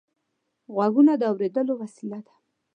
[0.73, 2.33] غوږونه د اورېدلو وسیله ده